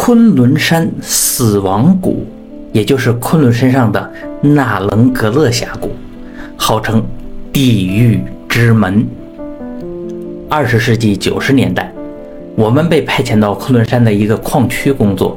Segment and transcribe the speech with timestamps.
[0.00, 2.24] 昆仑山死亡谷，
[2.72, 5.90] 也就是昆仑山上的纳棱格勒峡谷，
[6.56, 7.04] 号称
[7.52, 9.04] 地狱之门。
[10.48, 11.92] 二十世纪九十年代，
[12.54, 15.36] 我们被派遣到昆仑山的一个矿区工作，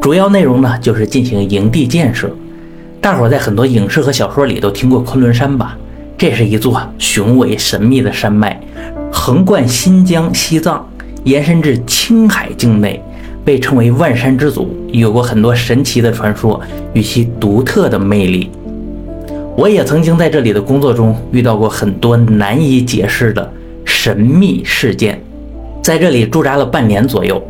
[0.00, 2.34] 主要内容呢就是进行营地建设。
[3.02, 5.76] 大伙在很多影视和小说里都听过昆仑山吧？
[6.16, 8.58] 这是一座雄伟神秘的山脉，
[9.12, 10.88] 横贯新疆、西藏，
[11.24, 13.00] 延伸至青海境内，
[13.48, 16.60] 被称为万山之祖，有过很多神奇的传说
[16.92, 18.50] 与其独特的魅力。
[19.56, 23.50] 我也曾经在这里的工作中遇到过很多难以解释的
[23.86, 25.18] 神秘事件，
[25.82, 27.42] 在这里驻扎了半年左右。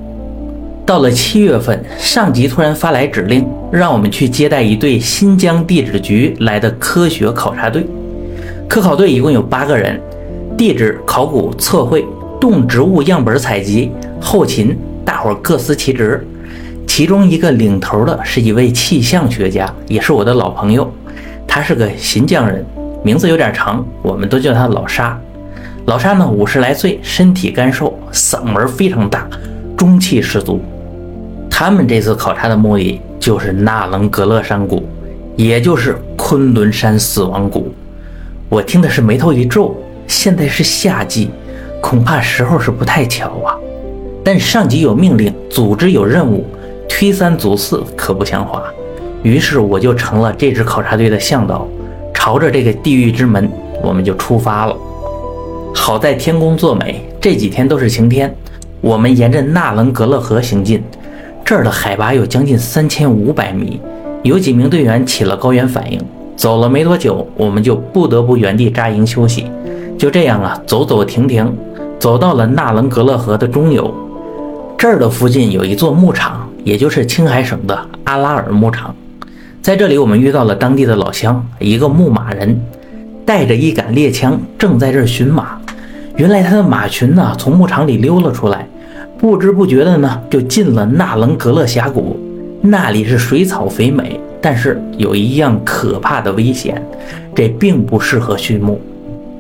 [0.87, 7.85] 到了七月份，上级突然发来指令，让我们去接待一队新疆地质局来的科学考察队。
[8.69, 10.01] 科考队一共有八个人，
[10.57, 12.07] 地质考古、测绘、
[12.41, 14.79] 动植物样本采集、后勤，
[15.19, 16.25] 大伙各司其职。
[16.87, 20.89] 其中一个领头的是一位气象学家，也是我的老朋友。
[21.45, 22.65] 他是个新疆人，
[23.03, 25.21] 名字有点长，我们都叫他老沙。
[25.87, 29.27] 老沙呢，五十来岁，身体干瘦，嗓门非常大，
[29.77, 30.61] 中气十足。
[31.51, 34.89] 他们这次考察的目的就是纳棱格勒山谷，
[35.35, 37.75] 也就是昆仑山死亡谷。
[38.49, 41.29] 我听的是眉头一皱，现在是夏季，
[41.83, 43.59] 恐怕时候是不太巧啊。
[44.31, 46.45] 但上级有命令，组织有任务，
[46.87, 48.63] 推三阻四可不像话。
[49.23, 51.67] 于是我就成了这支考察队的向导，
[52.13, 53.51] 朝着这个地狱之门，
[53.83, 54.77] 我们就出发了。
[55.75, 58.31] 好在天公作美，这几天都是晴天。
[58.83, 60.83] 我们沿着纳伦格勒河行进，
[61.43, 63.81] 这儿的海拔有将近三千五百米，
[64.23, 65.99] 有几名队员起了高原反应。
[66.37, 69.47] 走了没多久，我们就不得不原地扎营休息。
[69.97, 71.51] 就这样啊，走走停停，
[71.99, 73.91] 走到了纳伦格勒河的中游。
[74.79, 78.95] 这儿的附近有一座牧场，也就是青海省的阿拉尔牧场。
[79.61, 82.57] 在这里，我们遇到了当地的老乡，一个牧马人，
[83.27, 85.61] 带着一杆猎枪，正在这儿寻马。
[86.15, 88.69] 原来他的马群呢，从牧场里溜了出来，
[89.19, 92.17] 不知不觉的呢，就进了纳棱格勒峡谷。
[92.61, 94.21] 那里是水草肥美。
[94.41, 96.81] 但是有一样可怕的危险，
[97.35, 98.81] 这并不适合畜牧。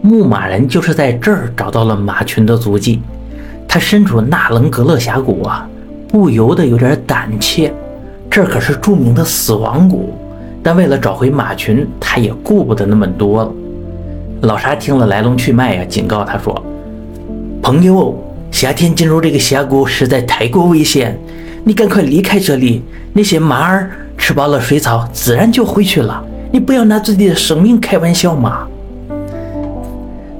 [0.02, 3.00] 牧马人就是在这儿找到了马群的足迹。
[3.68, 5.68] 他身处纳棱格勒峡谷啊，
[6.08, 7.72] 不由得有点胆怯。
[8.30, 10.14] 这可是著名的死亡谷，
[10.62, 13.52] 但为了找回马群，他也顾不得那么多了。
[14.40, 16.64] 老沙听了来龙去脉呀，警告他说
[17.62, 18.16] ：“朋友，
[18.50, 21.16] 夏天进入这个峡谷实在太过危险，
[21.64, 22.82] 你赶快离开这里。
[23.12, 26.22] 那些马儿。”吃饱了水草，自然就回去了。
[26.50, 28.66] 你不要拿自己的生命开玩笑嘛！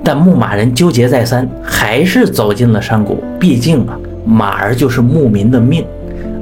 [0.09, 3.23] 但牧马人纠结再三，还是走进了山谷。
[3.39, 5.85] 毕竟啊，马儿就是牧民的命，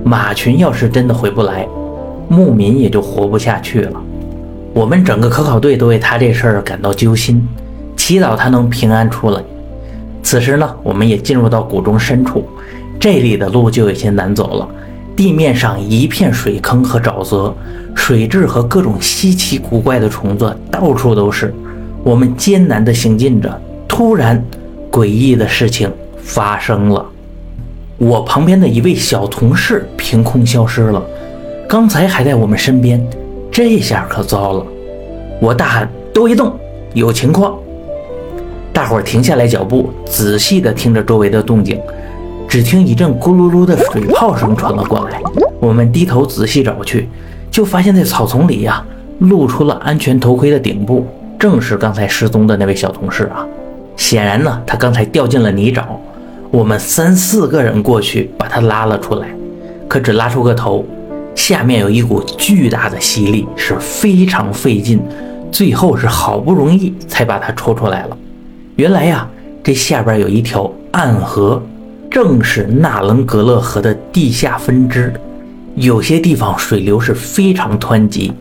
[0.05, 1.67] 马群要是真的回不来，
[2.29, 4.01] 牧民也就活不下去了。
[4.73, 7.45] 我们整个科考队都为他这事儿感到揪心，
[7.97, 9.43] 祈祷他能平安出来。
[10.23, 12.45] 此时呢，我们也进入到谷中深处，
[13.01, 14.69] 这里的路就有些难走了。
[15.17, 17.53] 地面上一片水坑和沼泽，
[17.97, 21.53] 水蛭和各种稀奇古怪的虫子到处都是。
[22.07, 24.41] 我们艰难地行进着，突然，
[24.93, 27.05] 诡异的事情发生了。
[27.99, 31.05] 我旁边的一位小同事凭空消失了，
[31.69, 33.05] 刚才还在我们身边，
[33.51, 34.65] 这下可糟了！
[35.41, 36.53] 我大喊：“都别动，
[36.95, 37.57] 有情况！”
[38.73, 41.81] 大伙儿停下来脚步，仔细地听着周围的动静。
[42.47, 45.21] 只听一阵咕噜噜的水泡声传了过来，
[45.59, 47.09] 我们低头仔细找去，
[47.51, 48.81] 就发现，在草丛里呀，
[49.19, 51.05] 露出了安全头盔的顶部，
[51.39, 53.47] 正是刚才失踪的那位小同事啊。
[53.97, 55.85] 显然呢，他刚才掉进了泥沼，
[56.51, 59.29] 我们三四个人过去把他拉了出来，
[59.89, 60.85] 可只拉出个头，
[61.35, 65.01] 下面有一股巨大的吸力，是非常费劲，
[65.51, 68.19] 最后是好不容易才把他抽出来了。
[68.77, 69.29] 原来呀，
[69.63, 71.63] 这下边有一条暗河。
[72.09, 75.13] 正是纳棱格勒河的地下分支，
[75.75, 78.33] 有些地方水流是非常湍急，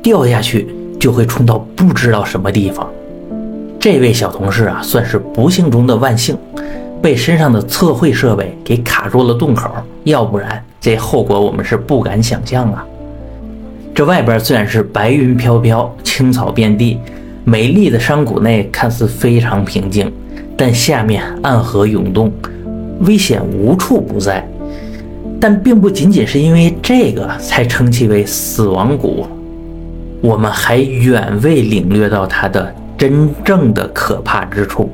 [0.00, 0.68] 掉下去
[1.04, 2.88] 就会冲到不知道什么地方。
[3.78, 6.34] 这位小同事啊，算是不幸中的万幸，
[7.02, 9.70] 被身上的测绘设备给卡住了洞口，
[10.04, 12.82] 要不然这后果我们是不敢想象啊。
[13.94, 16.98] 这外边虽然是白云飘飘，青草遍地，
[17.44, 20.10] 美丽的山谷内看似非常平静，
[20.56, 22.32] 但下面暗河涌动。
[23.00, 24.48] 危险无处不在，
[25.38, 29.26] 但并不仅仅是因为这个才称其为死亡谷。
[30.24, 34.90] 我们还远未领略到它的真正的可怕之处。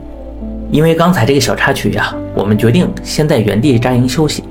[0.72, 4.42] 因为刚才这个小插曲呀，我们决定先在原地扎营休息。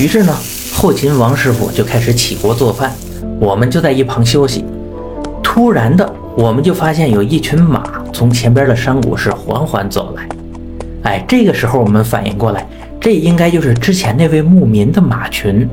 [0.00, 0.34] 于是呢，
[0.72, 2.90] 后勤王师傅就开始起锅做饭，
[3.38, 4.64] 我们就在一旁休息。
[5.42, 10.26] 突然的，我们就发现有一群马从前边的山谷是缓缓走来。
[11.02, 12.66] 哎，这个时候我们反应过来，
[12.98, 15.68] 这应该就是之前那位牧民的马群。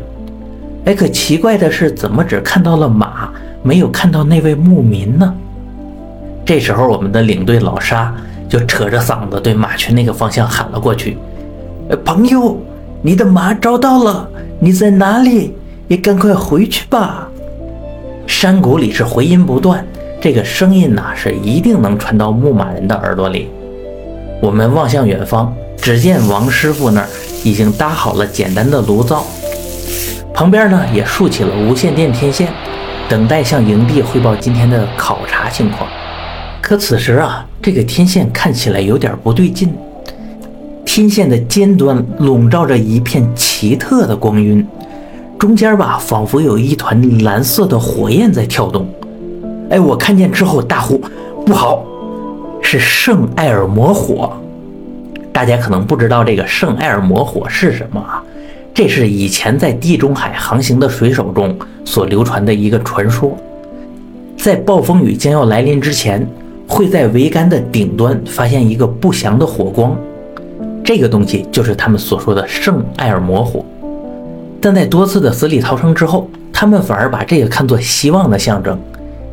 [0.84, 3.31] 哎，可奇怪的是，怎么只看到了马，
[3.63, 5.33] 没有看到那位牧民呢？
[6.45, 8.13] 这时候，我们的领队老沙
[8.50, 11.18] 就扯着嗓子对马群那个方向喊了过去：“，
[12.04, 12.57] 朋友，
[13.01, 14.30] 你的马找到了，
[14.60, 15.54] 你在哪里？
[15.88, 17.27] 也赶快回去吧！”
[18.27, 19.86] 山谷里是回音不断，
[20.19, 23.50] 这个声音呐是一定能传到牧马人的耳朵里。
[24.42, 27.07] 我们望向远方，只见王师傅那儿
[27.45, 29.25] 已经搭好了简单的炉灶。
[30.33, 32.51] 旁边呢也竖起了无线电天线，
[33.09, 35.89] 等待向营地汇报今天的考察情况。
[36.61, 39.73] 可此时啊，这个天线看起来有点不对劲，
[40.85, 44.65] 天线的尖端笼罩着一片奇特的光晕，
[45.38, 48.88] 中间吧仿佛有一团蓝色的火焰在跳动。
[49.69, 51.01] 哎，我看见之后大呼
[51.45, 51.83] ：“不好，
[52.61, 54.31] 是圣艾尔摩火！”
[55.33, 58.22] 大家可能不知道这个圣艾尔摩火是什么啊？
[58.73, 61.55] 这是以前在地中海航行的水手中
[61.85, 63.37] 所流传的一个传说，
[64.35, 66.27] 在暴风雨将要来临之前，
[66.67, 69.95] 会在桅杆的顶端发现一个不祥的火光，
[70.83, 73.63] 这个东西就是他们所说的圣艾尔摩火。
[74.59, 78.79] 但在多次的死里逃生之后，他们反而把这个看作希望的象征。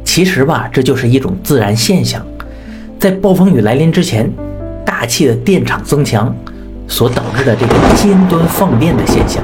[0.04, 2.22] 其实吧，这就是一种自然现象，
[2.98, 4.30] 在暴风雨来临之前，
[4.84, 6.34] 大气的电场增强。
[6.90, 9.42] 所导致的这个尖端放电的现象。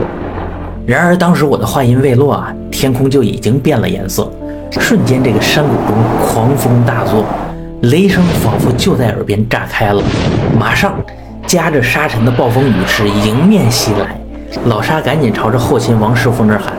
[0.85, 4.31] 然而，当时我的话音未落啊，天空就已经变了颜色，
[4.73, 7.25] 瞬间这个山谷中狂风大作，
[7.83, 10.03] 雷声仿佛就在耳边炸开了。
[10.59, 10.95] 马上，
[11.47, 14.21] 夹着沙尘的暴风雨是迎面袭来。
[14.67, 16.73] 老沙赶紧朝着后勤王师傅那儿喊：“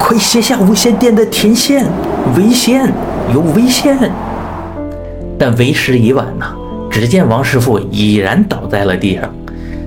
[0.00, 1.86] 快卸下无线电的天线，
[2.36, 2.90] 危险，
[3.32, 3.98] 有危险！”
[5.38, 6.54] 但为时已晚呐，
[6.90, 9.22] 只见王师傅已然倒在了地上。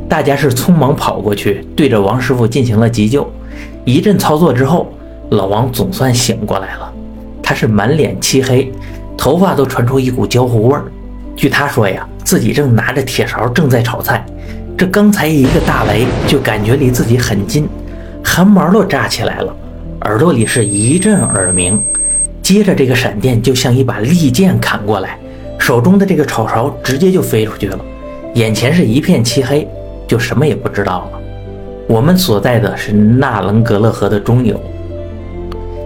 [0.09, 3.31] 大家是匆忙跑过去，对着王师傅进行了急救。
[3.85, 4.91] 一阵操作之后，
[5.29, 6.91] 老王总算醒过来了。
[7.43, 8.71] 他是满脸漆黑，
[9.15, 10.85] 头发都传出一股焦糊味儿。
[11.35, 14.25] 据他说呀，自己正拿着铁勺正在炒菜，
[14.75, 17.69] 这刚才一个大雷就感觉离自己很近，
[18.23, 19.55] 汗毛都炸起来了，
[20.01, 21.79] 耳朵里是一阵耳鸣。
[22.41, 25.19] 接着这个闪电就像一把利剑砍过来，
[25.59, 27.79] 手中的这个炒勺直接就飞出去了，
[28.33, 29.67] 眼前是一片漆黑。
[30.09, 31.19] 就什么也不知道了。
[31.87, 34.59] 我们所在的是纳棱格勒河的中游，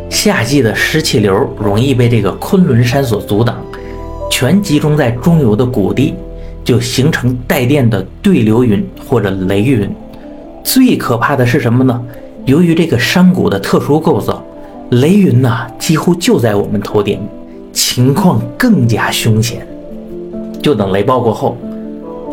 [0.10, 3.58] 夏季的湿气流容易被这个昆仑山所阻挡，
[4.32, 6.14] 全集中在中游的谷地，
[6.64, 9.90] 就形成带电的对流云或者雷云。
[10.64, 12.02] 最可怕的是什么呢？
[12.46, 14.42] 由于这个山谷的特殊构造，
[14.92, 17.20] 雷云呐几乎就在我们头顶，
[17.74, 19.68] 情况更加凶险。
[20.62, 21.58] 就等雷暴过后。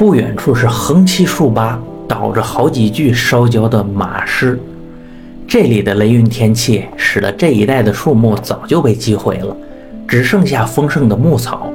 [0.01, 4.59] 不远处是横七竖八倒着好几具烧焦的马尸，
[5.47, 9.55] 这里的雷云天气使得这一带的树木早就被击毁了，
[10.09, 11.71] 只剩下丰盛的牧草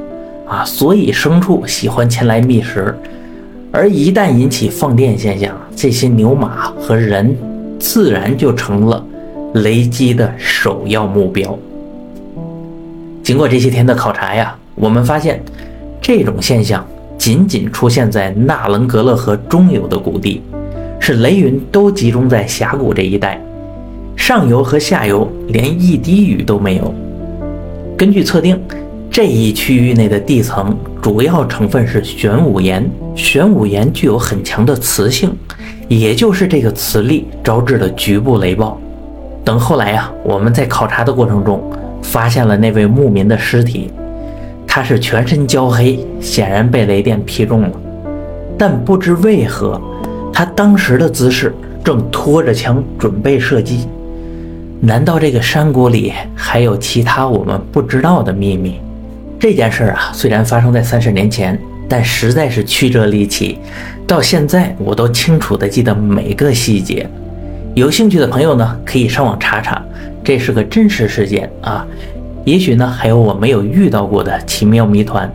[0.47, 2.97] 啊，所以牲畜喜欢前来觅食，
[3.71, 7.37] 而一旦引起放电现象，这些牛马和人
[7.79, 9.05] 自然就成了
[9.53, 11.55] 雷击的首要目标。
[13.21, 15.39] 经过这些天的考察呀，我们发现
[16.01, 16.83] 这种现象。
[17.17, 20.41] 仅仅出现在纳棱格勒河中游的谷地，
[20.99, 23.41] 是雷云都集中在峡谷这一带，
[24.15, 26.93] 上游和下游连一滴雨都没有。
[27.97, 28.59] 根据测定，
[29.09, 35.31] 这一区域内的地层主要成分是玄武岩，玄武岩具有很强的磁性，
[35.87, 38.79] 也就是这个磁力招致了局部雷暴。
[39.43, 41.63] 等后来呀，我们在考察的过程中
[42.01, 43.89] 发现了那位牧民的尸体。
[44.75, 47.71] 他是全身焦黑，显然被雷电劈中了，
[48.57, 49.81] 但不知为何，
[50.33, 53.87] 他当时的姿势正拖着枪准备射击。
[54.81, 58.81] 难道这个山谷里还有其他我们不知道的秘密？
[59.39, 63.57] 这件事啊，虽然发生在三十年前，但实在是曲折离奇，
[64.05, 67.09] 到现在我都清楚地记得每个细节。
[67.75, 69.81] 有兴趣的朋友呢，可以上网查查，
[70.21, 71.87] 这是个真实事件啊。
[72.45, 75.29] 也许呢，还有我没有遇到过的奇妙谜团。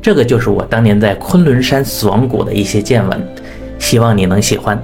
[0.00, 3.20] 这个就是我当年在昆仑山死亡谷的一些见闻，
[3.80, 4.80] 希望你能喜欢。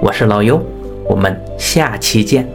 [0.00, 0.58] 我是老优，
[1.06, 2.48] 我们下期见。